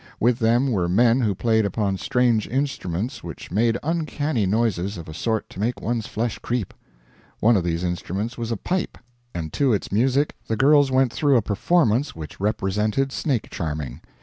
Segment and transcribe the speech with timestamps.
[0.19, 5.13] With them were men who played upon strange instruments which made uncanny noises of a
[5.13, 6.73] sort to make one's flesh creep.
[7.39, 8.97] One of these instruments was a pipe,
[9.35, 14.01] and to its music the girls went through a performance which represented snake charming.